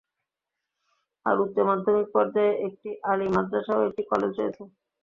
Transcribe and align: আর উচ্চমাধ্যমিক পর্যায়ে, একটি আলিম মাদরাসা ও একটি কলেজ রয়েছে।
আর 1.25 1.35
উচ্চমাধ্যমিক 1.43 2.07
পর্যায়ে, 2.15 2.53
একটি 2.67 2.89
আলিম 3.11 3.31
মাদরাসা 3.35 3.73
ও 3.77 3.81
একটি 3.89 4.03
কলেজ 4.11 4.31
রয়েছে। 4.35 4.63